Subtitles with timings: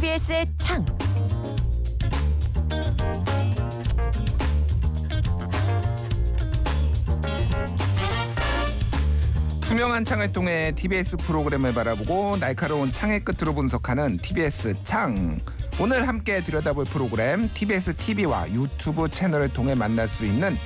[0.00, 0.82] TBS의 창.
[9.60, 15.38] 투명한 창을 통해 TBS 프로그램을 바라보고 날카로운 창의 끝으로 분석하는 TBS 창.
[15.78, 20.56] 오늘 함께 들여다볼 프로그램 TBS TV와 유튜브 채널을 통해 만날 수 있는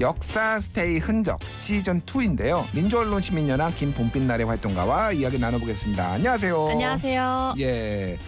[0.00, 2.64] 역사 스테이 흔적 시즌 2인데요.
[2.74, 6.12] 민주언론 시민연합 김봄빛날의 활동가와 이야기 나눠보겠습니다.
[6.14, 6.68] 안녕하세요.
[6.70, 7.54] 안녕하세요.
[7.60, 8.18] 예.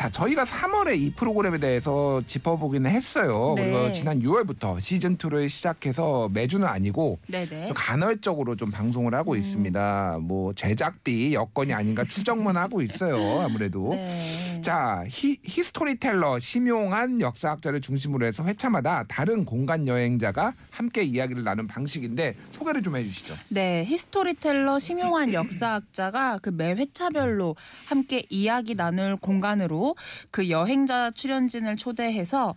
[0.00, 3.52] 자, 저희가 3월에 이 프로그램에 대해서 짚어보기는 했어요.
[3.54, 3.70] 네.
[3.70, 7.66] 그리고 지난 6월부터 시즌 2를 시작해서 매주는 아니고 네네.
[7.66, 9.36] 좀 간헐적으로 좀 방송을 하고 음.
[9.36, 10.20] 있습니다.
[10.22, 13.42] 뭐 제작비 여건이 아닌가 추정만 하고 있어요.
[13.42, 13.90] 아무래도.
[13.92, 14.62] 네.
[14.62, 22.36] 자, 히, 히스토리텔러 심용환 역사학자를 중심으로 해서 회차마다 다른 공간 여행자가 함께 이야기를 나눈 방식인데
[22.52, 23.34] 소개를 좀 해주시죠.
[23.48, 27.54] 네, 히스토리텔러 심용환 역사학자가 그 매 회차별로
[27.86, 29.89] 함께 이야기 나눌 공간으로
[30.30, 32.54] 그 여행자 출연진을 초대해서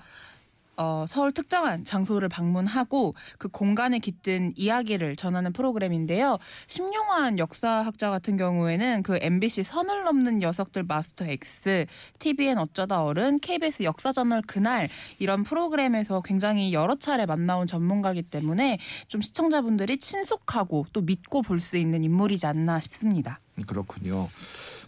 [0.76, 6.40] 어, 서울 특정한 장소를 방문하고 그 공간에 깃든 이야기를 전하는 프로그램인데요.
[6.66, 11.86] 심용환 역사학자 같은 경우에는 그 MBC 선을 넘는 녀석들 마스터 X,
[12.18, 14.90] TVN 어쩌다 어른, KBS 역사저널 그날
[15.20, 21.78] 이런 프로그램에서 굉장히 여러 차례 만나온 전문가이기 때문에 좀 시청자분들이 친숙하고 또 믿고 볼 수
[21.78, 23.40] 있는 인물이지 않나 싶습니다.
[23.58, 24.30] 음, 그렇군요.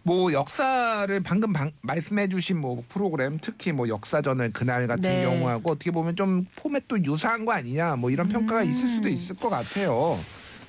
[0.04, 5.24] 뭐 역사를 방금 방- 말씀해주신 뭐 프로그램 특히 뭐 역사전을 그날 같은 네.
[5.24, 9.50] 경우하고 어떻게 보면 좀 포맷도 유사한 거 아니냐 뭐 이런 평가가 있을 수도 있을 것
[9.50, 10.20] 같아요.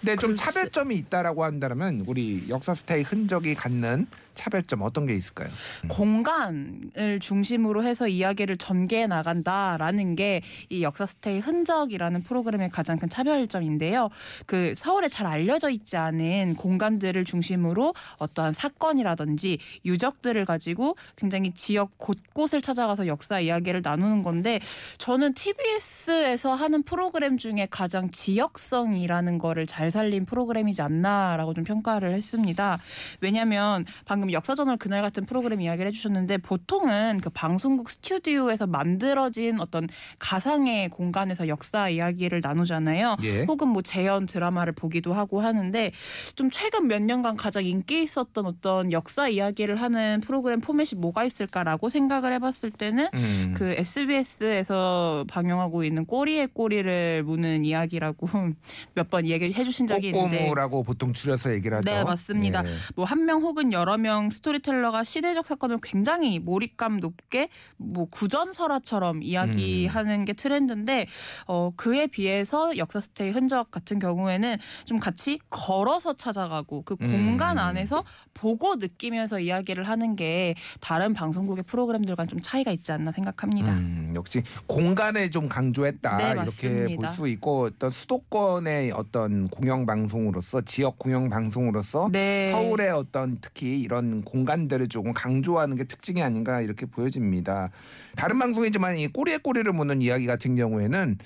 [0.01, 0.35] 근데 좀 음.
[0.35, 0.45] 글쎄.
[0.45, 5.49] 차별점이 있다라고 한다면 우리 역사 스타의 흔적이 갖는 차별점 어떤 게 있을까요?
[5.89, 14.11] 공간을 중심으로 해서 이야기를 전개해 나간다라는 게 이 역사 스테이 흔적이라는 프로그램의 가장 큰 차별점인데요.
[14.47, 22.61] 그 서울에 잘 알려져 있지 않은 공간들을 중심으로 어떠한 사건이라든지 유적들을 가지고 굉장히 지역 곳곳을
[22.61, 24.61] 찾아가서 역사 이야기를 나누는 건데
[24.99, 32.79] 저는 TBS에서 하는 프로그램 중에 가장 지역성이라는 거를 잘 살린 프로그램이지 않나라고 좀 평가를 했습니다.
[33.21, 40.91] 왜냐하면 방금 역사저널 그날 같은 프로그램 이야기를 해주셨는데 보통은 그 방송국 스튜디오에서 만들어진 어떤 가상의
[40.91, 43.17] 공간에서 역사 이야기를 나누잖아요.
[43.23, 43.45] 예.
[43.45, 45.91] 혹은 뭐 재연 드라마를 보기도 하고 하는데
[46.35, 51.89] 좀 최근 몇 년간 가장 인기 있었던 어떤 역사 이야기를 하는 프로그램 포맷이 뭐가 있을까라고
[51.89, 53.55] 생각을 해봤을 때는 음.
[53.57, 58.29] 그 SBS에서 방영하고 있는 꼬리에 꼬리를 무는 이야기라고
[58.95, 61.91] 몇 번 얘기해 주신 적이 있는데 꼬꼬무라고 보통 줄여서 얘기를 하죠.
[61.91, 62.63] 네, 맞습니다.
[62.67, 62.71] 예.
[62.97, 70.33] 뭐한 명 혹은 여러 명 스토리텔러가 시대적 사건을 굉장히 몰입감 높게 뭐 구전설화처럼 이야기하는 게
[70.33, 71.07] 트렌드인데
[71.47, 77.11] 어 그에 비해서 역사 스테이 흔적 같은 경우에는 좀 같이 걸어서 찾아가고 그 음.
[77.11, 78.05] 공간 안에서
[78.35, 83.73] 보고 느끼면서 이야기를 하는 게 다른 방송국의 프로그램들과는 좀 차이가 있지 않나 생각합니다.
[83.73, 86.97] 음, 역시 공간을 좀 강조했다 네, 이렇게.
[86.97, 92.51] 볼 수 있고 어떤 수도권의 어떤 공영 방송으로서 지역 공영 방송으로서 네.
[92.51, 97.71] 서울의 어떤 특히 이런 공간들을 조금 강조하는 게 특징이 아닌가 이렇게 보여집니다.
[98.17, 101.19] 다른 방송이지만 이 꼬리에 꼬리를 무는 이야기 같은 경우에는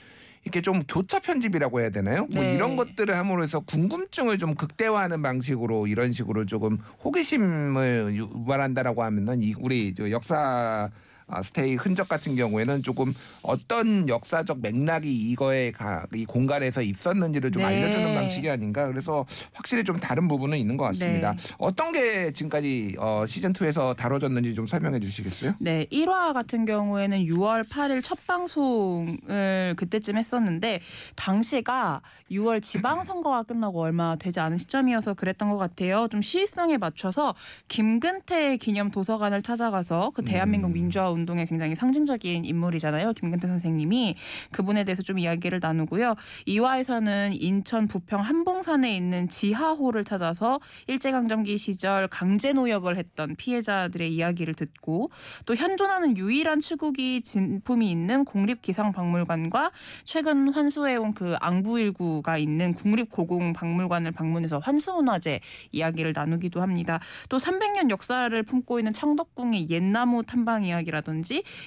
[0.44, 2.26] 이렇게 좀 교차 편집이라고 해야 되나요?
[2.32, 2.54] 뭐 네.
[2.54, 9.54] 이런 것들을 함으로 해서 궁금증을 좀 극대화하는 방식으로 이런 식으로 조금 호기심을 유발한다라고 하면은 이
[9.58, 10.90] 우리 저 역사
[11.30, 17.62] 아, 스테이 흔적 같은 경우에는 조금 어떤 역사적 맥락이 이거에 가, 이 공간에서 있었는지를 좀
[17.62, 17.68] 네.
[17.68, 21.32] 알려주는 방식이 아닌가 그래서 확실히 좀 다른 부분은 있는 것 같습니다.
[21.32, 21.38] 네.
[21.58, 25.54] 어떤 게 지금까지 어, 시즌 2에서 다뤄졌는지 좀 설명해 주시겠어요?
[25.58, 30.80] 네, 1화 같은 경우에는 6월 8일 첫 방송을 그때쯤 했었는데
[31.16, 36.08] 당시가 6월 지방 선거가 끝나고 얼마 되지 않은 시점이어서 그랬던 것 같아요.
[36.08, 37.34] 좀 시의성에 맞춰서
[37.68, 40.74] 김근태 기념 도서관을 찾아가서 그 대한민국 음.
[40.74, 43.12] 민주화 운동의 굉장히 상징적인 인물이잖아요.
[43.12, 44.16] 김근태 선생님이
[44.50, 46.14] 그분에 대해서 좀 이야기를 나누고요.
[46.46, 55.10] 2화에서는 인천 부평 한봉산에 있는 지하호를 찾아서 일제강점기 시절 강제 노역을 했던 피해자들의 이야기를 듣고
[55.46, 59.70] 또 현존하는 유일한 추구기 진품이 있는 국립기상박물관과
[60.04, 65.40] 최근 환수해온 그 앙부일구가 있는 국립고궁박물관을 방문해서 환수문화재
[65.72, 67.00] 이야기를 나누기도 합니다.
[67.28, 71.09] 또 300년 역사를 품고 있는 창덕궁의 옛나무 탐방 이야기라든지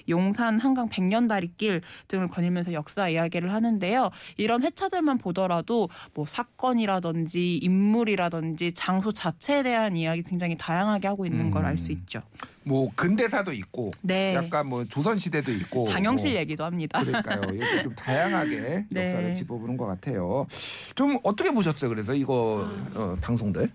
[0.09, 4.09] 용산 한강 백년다리길 등을 거닐면서 역사 이야기를 하는데요.
[4.37, 11.91] 이런 회차들만 보더라도 뭐 사건이라든지 인물이라든지 장소 자체에 대한 이야기 굉장히 다양하게 하고 있는 걸알수
[11.91, 11.97] 음.
[11.97, 12.21] 있죠.
[12.65, 14.33] 뭐 근대사도 있고 네.
[14.35, 16.99] 약간 뭐 조선 시대도 있고 장영실 뭐 얘기도 합니다.
[16.99, 17.41] 그러니까요.
[17.53, 19.11] 이렇게 좀 다양하게 네.
[19.11, 20.47] 역사를 짚어보는 것 같아요.
[20.95, 21.89] 좀 어떻게 보셨어요?
[21.89, 23.71] 그래서 이거 어, 방송들?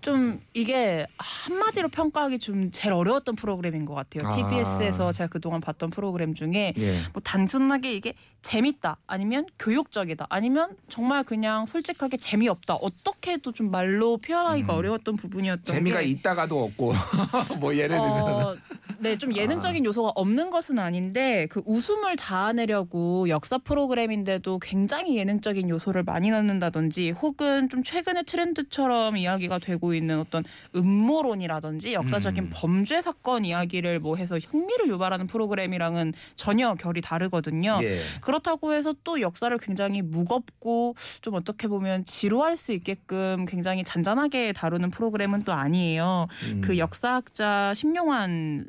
[0.00, 4.28] 좀 이게 한마디로 평가하기 좀 제일 어려웠던 프로그램인 것 같아요.
[4.28, 4.34] 아.
[4.34, 7.00] TBS에서 제가 그동안 봤던 프로그램 중에 예.
[7.12, 14.18] 뭐 단순하게 이게 재밌다 아니면 교육적이다 아니면 정말 그냥 솔직하게 재미없다 어떻게 해도 좀 말로
[14.18, 14.78] 표현하기가 음.
[14.78, 16.92] 어려웠던 부분이었던 재미가 게 있다가도 없고
[17.58, 18.56] 뭐 예를 들면 어,
[18.98, 26.04] 네, 좀 예능적인 요소가 없는 것은 아닌데 그 웃음을 자아내려고 역사 프로그램인데도 굉장히 예능적인 요소를
[26.04, 30.42] 많이 넣는다든지 혹은 좀 최근의 트렌드처럼 이야기가 되고 있는 어떤
[30.74, 32.50] 음모론이라든지 역사적인 음.
[32.52, 37.80] 범죄 사건 이야기를 뭐 해서 흥미를 유발하는 프로그램이랑은 전혀 결이 다르거든요.
[37.82, 37.98] 예.
[38.22, 44.90] 그렇다고 해서 또 역사를 굉장히 무겁고 좀 어떻게 보면 지루할 수 있게끔 굉장히 잔잔하게 다루는
[44.90, 46.26] 프로그램은 또 아니에요.
[46.54, 46.60] 음.
[46.62, 48.13] 그 역사학자 심용환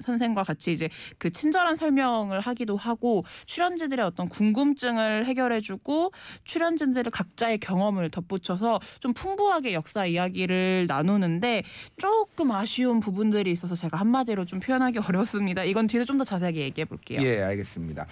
[0.01, 6.11] 선생과 같이 이제 그 친절한 설명을 하기도 하고 출연진들의 어떤 궁금증을 해결해주고
[6.43, 11.63] 출연진들의 각자의 경험을 덧붙여서 좀 풍부하게 역사 이야기를 나누는데
[11.97, 15.63] 조금 아쉬운 부분들이 있어서 제가 한마디로 좀 표현하기 어렵습니다.
[15.63, 17.21] 이건 뒤에서 좀 더 자세하게 얘기해 볼게요.
[17.23, 18.07] 예, 알겠습니다.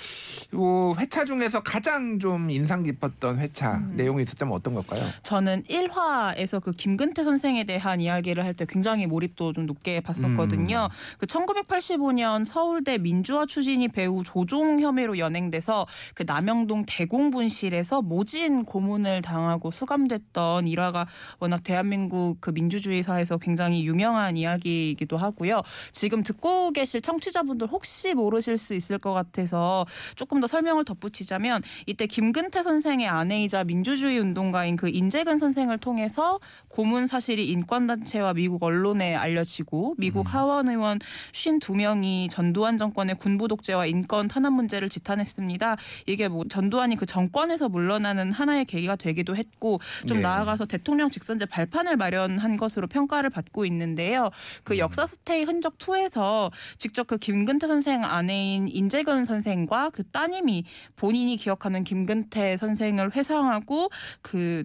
[0.56, 3.94] 요 회차 중에서 가장 좀 인상 깊었던 회차 음.
[3.96, 5.02] 내용이 있었다면 어떤 걸까요?
[5.24, 10.88] 저는 1화에서 그 김근태 선생에 대한 이야기를 할 때 굉장히 몰입도 좀 높게 봤었거든요.
[11.24, 19.72] 그 1985년 서울대 민주화 추진이 배우 조종 혐의로 연행돼서 그 남영동 대공분실에서 모진 고문을 당하고
[19.72, 21.08] 수감됐던 일화가
[21.40, 25.62] 워낙 대한민국 그 민주주의 사에서 굉장히 유명한 이야기이기도 하고요.
[25.94, 29.86] 지금 듣고 계실 청취자분들 혹시 모르실 수 있을 것 같아서
[30.16, 37.08] 조금 더 설명을 덧붙이자면 이때 김근태 선생의 아내이자 민주주의 운동가인 그 인재근 선생을 통해서 고문
[37.08, 41.00] 사실이 인권단체와 미국 언론에 알려지고 미국 하원 의원
[41.32, 45.78] 52명이 전두환 정권의 군부 독재와 인권 탄압 문제를 지탄했습니다.
[46.06, 50.22] 이게 뭐 전두환이 그 정권에서 물러나는 하나의 계기가 되기도 했고 좀 예.
[50.22, 54.30] 나아가서 대통령 직선제 발판을 마련한 것으로 평가를 받고 있는데요.
[54.64, 60.66] 그 역사 스테이 흔적 2에서 직접 그 김근태 선생 아내인 인재근 선생과 그 따님이
[60.96, 63.90] 본인이 기억하는 김근태 선생을 회상하고
[64.22, 64.64] 그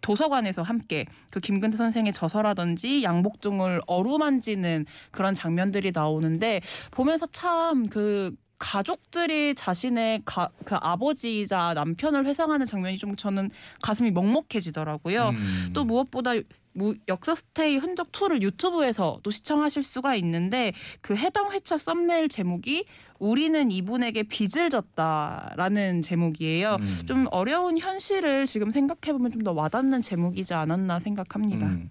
[0.00, 6.60] 도서관에서 함께 그 김근태 선생의 저서라든지 양복 등을 어루만지는 그런 장면들이 나오는데
[6.90, 13.50] 보면서 참그 가족들이 자신의 가, 그 아버지이자 남편을 회상하는 장면이 좀 저는
[13.82, 15.30] 가슴이 먹먹해지더라고요.
[15.30, 15.70] 음.
[15.72, 16.32] 또 무엇보다
[16.72, 22.84] 무- 역사 스테이 흔적 2를 유튜브에서 또 시청하실 수가 있는데 그 해당 회차 썸네일 제목이
[23.18, 26.76] 우리는 이분에게 빚을 졌다라는 제목이에요.
[26.80, 27.02] 음.
[27.06, 31.66] 좀 어려운 현실을 지금 생각해 보면 좀 더 와닿는 제목이지 않았나 생각합니다.
[31.68, 31.90] 음.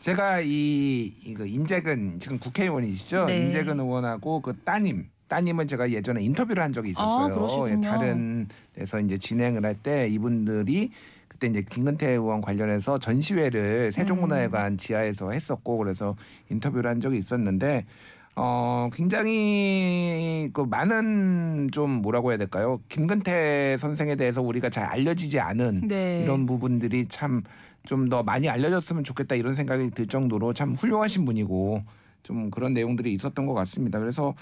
[0.00, 3.24] 제가 이 이거 인재근 지금 국회의원이시죠?
[3.26, 3.38] 네.
[3.46, 7.34] 인재근 의원하고 그 따님 따님은 제가 예전에 인터뷰를 한 적이 있었어요.
[7.34, 7.70] 아.
[7.70, 10.90] 예, 다른 데서 이제 진행을 할 때 이분들이
[11.34, 16.16] 그때 이제 김근태 의원 관련해서 전시회를 세종문화회관 지하에서 했었고 그래서
[16.50, 17.84] 인터뷰를 한 적이 있었는데
[18.36, 22.80] 어 굉장히 그 많은 좀 뭐라고 해야 될까요?
[22.88, 26.22] 김근태 선생에 대해서 우리가 잘 알려지지 않은 네.
[26.24, 27.42] 이런 부분들이 참
[27.86, 31.82] 좀 더 많이 알려졌으면 좋겠다 이런 생각이 들 정도로 참 훌륭하신 분이고
[32.24, 33.98] 좀 그런 내용들이 있었던 것 같습니다.
[34.00, 34.34] 그래서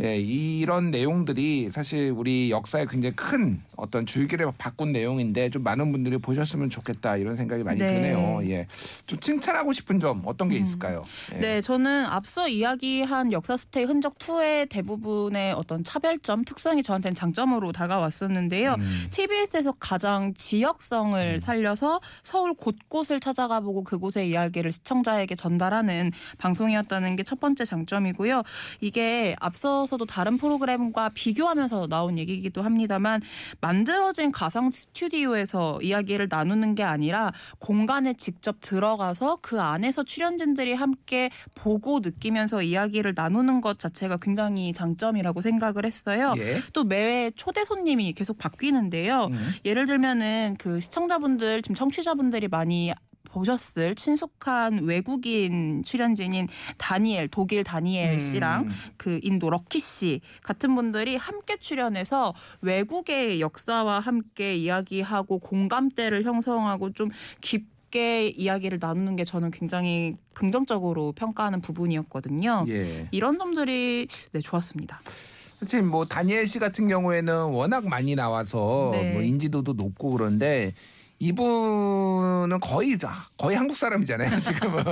[0.00, 6.18] 예, 이런 내용들이 사실 우리 역사에 굉장히 큰 어떤 줄기를 바꾼 내용인데 좀 많은 분들이
[6.18, 7.94] 보셨으면 좋겠다 이런 생각이 많이 네.
[7.94, 8.40] 드네요.
[8.50, 8.66] 예,
[9.06, 11.02] 좀 칭찬하고 싶은 점 어떤 게 있을까요?
[11.34, 11.38] 예.
[11.38, 18.74] 네, 저는 앞서 이야기한 역사 스테이 흔적 2의 대부분의 어떤 차별점, 특성이 저한테는 장점으로 다가왔었는데요.
[18.78, 19.06] 음.
[19.10, 27.40] TBS에서 가장 지역성을 살려서 서울 곳곳을 찾아가 보고 그곳의 이야기를 시청자에게 전달하는 방송이었다는 게 첫
[27.40, 28.42] 번째 장점이고요.
[28.80, 33.20] 이게 앞서서도 다른 프로그램과 비교하면서 나온 얘기이기도 합니다만
[33.60, 42.00] 만들어진 가상 스튜디오에서 이야기를 나누는 게 아니라 공간에 직접 들어가서 그 안에서 출연진들이 함께 보고
[42.00, 46.34] 느끼면서 이야기를 나누는 것 자체가 굉장히 장점이라고 생각을 했어요.
[46.38, 46.60] 예.
[46.72, 49.28] 또 매회 초대 손님이 계속 바뀌는데요.
[49.32, 49.52] 음.
[49.64, 52.92] 예를 들면은 그 시청자분들 지금 청취자분들이 많이
[53.34, 56.46] 보셨을 친숙한 외국인 출연진인
[56.78, 58.70] 다니엘 독일 다니엘 씨랑 음.
[58.96, 67.10] 그 인도 럭키 씨 같은 분들이 함께 출연해서 외국의 역사와 함께 이야기하고 공감대를 형성하고 좀
[67.40, 72.66] 깊게 이야기를 나누는 게 저는 굉장히 긍정적으로 평가하는 부분이었거든요.
[72.68, 73.08] 예.
[73.10, 75.00] 이런 점들이 네, 좋았습니다.
[75.60, 79.12] 사실 뭐 다니엘 씨 같은 경우에는 워낙 많이 나와서 네.
[79.12, 80.74] 뭐 인지도도 높고 그런데
[81.18, 84.84] 이분은 거의 다- 거의 한국 사람이잖아요 지금은.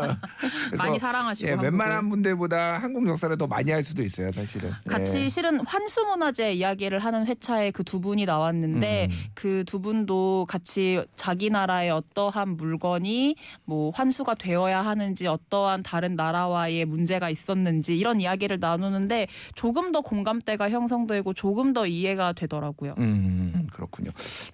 [0.79, 1.55] 많이 사랑하시고 예.
[1.55, 4.71] 웬만한 분들보다 한국 역사를 더 많이 알 수도 있어요 사실은.
[4.89, 5.29] 같이 예.
[5.29, 9.17] 실은 환수문화재 이야기를 하는 회차에 그 두 분이 나왔는데 음.
[9.35, 13.37] 그두 분도 같이 자기 나라의 어떠한 물건이
[13.67, 20.71] 뭐 환수가 되어야 하는지 어떠한 다른 나라와의 문제가 있었는지 이런 이야기를 나누는데 조금 더 공감대가
[20.71, 22.95] 형성되고 조금 더 이해가 되더라고요.
[22.99, 24.11] 음 그렇군요.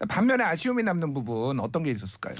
[0.08, 2.34] 반면에 아쉬움이 남는 부분 어떤 게 있었을까요?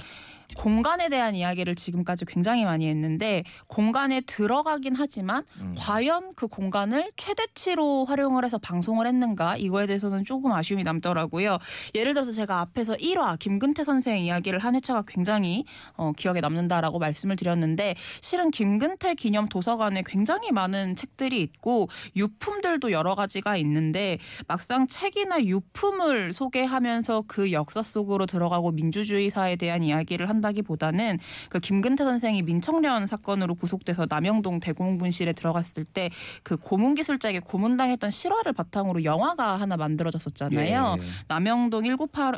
[0.57, 5.75] 공간에 대한 이야기를 지금까지 굉장히 많이 했는데 공간에 들어가긴 하지만 음.
[5.76, 11.59] 과연 그 공간을 최대치로 활용을 해서 방송을 했는가 이거에 대해서는 조금 아쉬움이 남더라고요.
[11.95, 15.64] 예를 들어서 제가 앞에서 1화 김근태 선생 이야기를 한 회차가 굉장히
[15.95, 23.14] 어, 기억에 남는다라고 말씀을 드렸는데 실은 김근태 기념 도서관에 굉장히 많은 책들이 있고 유품들도 여러
[23.14, 31.18] 가지가 있는데 막상 책이나 유품을 소개하면서 그 역사 속으로 들어가고 민주주의사에 대한 이야기를 한 다기보다는
[31.49, 36.11] 그 김근태 선생이 민청련 사건으로 구속돼서 남영동 대공분실에 들어갔을 때
[36.42, 40.97] 그 고문 기술자에게 고문당했던 실화를 바탕으로 영화가 하나 만들어졌었잖아요.
[40.99, 41.02] 예.
[41.28, 41.83] 남영동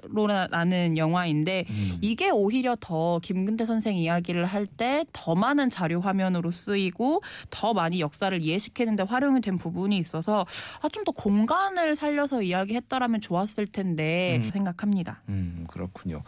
[0.05, 1.99] 198로라는 영화인데 음.
[2.01, 8.01] 이게 오히려 더 김근태 선생 이야기를 할 때 더 많은 자료 화면으로 쓰이고 더 많이
[8.01, 10.47] 역사를 이해시키는데 활용이 된 부분이 있어서
[10.83, 14.51] 아, 좀 더 공간을 살려서 이야기했더라면 좋았을 텐데 음.
[14.53, 15.23] 생각합니다.
[15.31, 16.23] 음 그렇군요.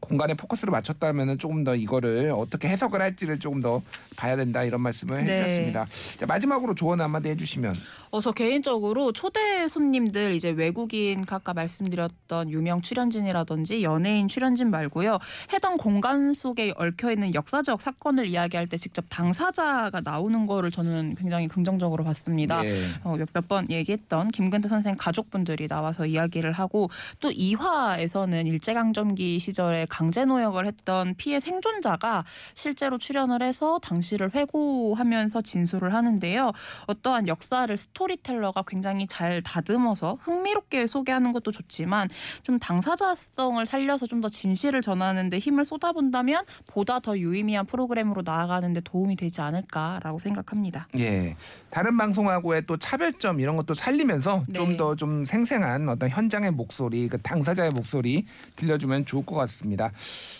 [0.00, 3.82] 공간에 포커스를 맞 췄다면 조금 더 이거를 어떻게 해석을 할지를 조금 더
[4.16, 5.32] 봐야 된다 이런 말씀을 네.
[5.32, 5.86] 해주셨습니다.
[6.18, 7.74] 자, 마지막으로 조언 한마디 해주시면
[8.10, 15.18] 어, 저 개인적으로 초대 손님들 이제 외국인 아까 말씀드렸던 유명 출연진이라든지 연예인 출연진 말고요.
[15.52, 21.48] 해당 공간 속에 얽혀 있는 역사적 사건을 이야기할 때 직접 당사자가 나오는 거를 저는 굉장히
[21.48, 22.64] 긍정적으로 봤습니다.
[22.64, 22.78] 예.
[23.02, 26.88] 어, 몇번 얘기했던 김근태 선생 가족분들이 나와서 이야기를 하고
[27.20, 30.83] 또 2화에서는 일제강점기 시절에 강제노역을 했던
[31.16, 32.24] 피해 생존자가
[32.54, 36.50] 실제로 출연을 해서 당시를 회고하면서 진술을 하는데요.
[36.86, 42.08] 어떠한 역사를 스토리텔러가 굉장히 잘 다듬어서 흥미롭게 소개하는 것도 좋지만
[42.42, 49.16] 좀 당사자성을 살려서 좀 더 진실을 전하는데 힘을 쏟아본다면 보다 더 유의미한 프로그램으로 나아가는데 도움이
[49.16, 50.88] 되지 않을까라고 생각합니다.
[50.98, 51.36] 예.
[51.68, 54.54] 다른 방송하고의 또 차별점 이런 것도 살리면서 네.
[54.54, 58.24] 좀더좀 생생한 어떤 현장의 목소리, 그 당사자의 목소리
[58.56, 59.90] 들려주면 좋을 것 같습니다.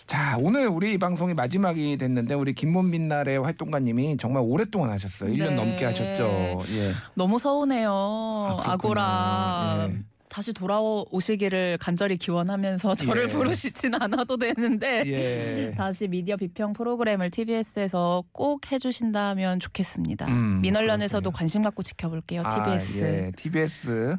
[0.07, 5.33] 자, 오늘 우리 방송이 마지막이 됐는데 우리 김문빈 날의 활동가님이 정말 오랫동안 하셨어요.
[5.33, 5.55] 1년 네.
[5.57, 6.63] 넘게 하셨죠.
[6.71, 6.93] 예.
[7.15, 8.59] 너무 서운해요.
[8.63, 8.73] 그렇구나.
[8.73, 9.89] 아고라.
[9.91, 9.99] 예.
[10.35, 13.27] 다시 돌아오시기를 간절히 기원하면서 저를 예.
[13.29, 15.75] 부르시진 않아도 되는데 예.
[15.79, 20.27] 다시 미디어 비평 프로그램을 TBS에서 꼭 해주신다면 좋겠습니다.
[20.27, 21.39] 음, 민원련에서도 그렇군요.
[21.39, 22.43] 관심 갖고 지켜볼게요.
[22.43, 23.05] TBS.
[23.05, 23.33] 아, 예.
[23.37, 24.17] TBS.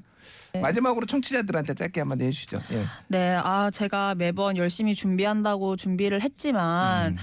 [0.62, 2.62] 마지막으로 청취자들한테 짧게 한마디 해주시죠.
[2.74, 2.84] 예.
[3.08, 7.18] 네, 아 제가 매번 열심히 준비한다고 준비를 했지만 음.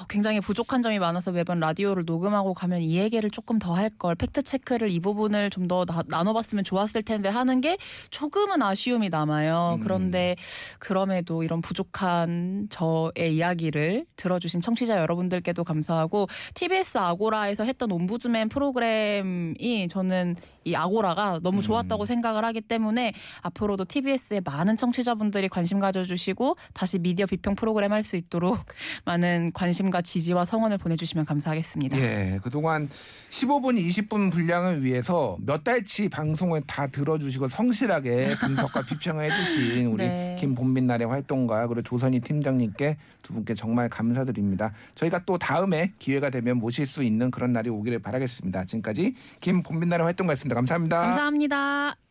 [0.00, 4.14] 어, 굉장히 부족한 점이 많아서 매번 라디오를 녹음하고 가면 이 얘기를 조금 더 할 걸,
[4.14, 7.76] 팩트 체크를 이 부분을 좀 더 나눠봤으면 좋았을 텐데 하는 게
[8.10, 9.78] 조금은 아쉬움이 남아요.
[9.78, 9.80] 음.
[9.80, 10.36] 그런데
[10.78, 20.36] 그럼에도 이런 부족한 저의 이야기를 들어주신 청취자 여러분들께도 감사하고 TBS 아고라에서 했던 옴부즈맨 프로그램이 저는
[20.66, 22.06] 이 아고라가 너무 좋았다고 음.
[22.06, 28.16] 생각을 하기 때문에 앞으로도 TBS에 많은 청취자분들이 관심 가져주시고 다시 미디어 비평 프로그램 할 수
[28.16, 28.58] 있도록
[29.04, 31.98] 많은 관심과 지지와 성원을 보내주시면 감사하겠습니다.
[31.98, 32.88] 예, 그동안
[33.30, 40.36] 15분, 20분 분량을 위해서 몇 달치 방송을 다 들어주시고 성실하게 분석과 비평을 해주신 우리 네.
[40.38, 44.72] 김본빈날의 활동가 그리고 조선희 팀장님께 두 분께 정말 감사드립니다.
[44.94, 48.64] 저희가 또 다음에 기회가 되면 모실 수 있는 그런 날이 오기를 바라겠습니다.
[48.66, 50.54] 지금까지 김본빈날의 활동가였습니다.
[50.56, 51.00] 감사합니다.
[51.00, 52.06] 감사합니다.